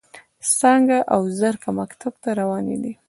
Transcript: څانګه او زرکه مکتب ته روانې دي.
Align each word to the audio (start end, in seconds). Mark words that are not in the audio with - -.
څانګه 0.59 0.97
او 1.13 1.21
زرکه 1.39 1.69
مکتب 1.79 2.13
ته 2.23 2.29
روانې 2.39 2.77
دي. 2.83 2.93